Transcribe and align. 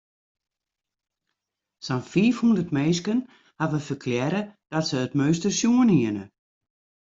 Sa'n 1.85 2.01
fiifhûndert 2.11 2.71
minsken 2.77 3.19
hawwe 3.59 3.79
ferklearre 3.87 4.41
dat 4.71 4.85
se 4.89 4.97
it 5.05 5.17
meunster 5.17 5.53
sjoen 5.59 5.89
hiene. 5.95 6.23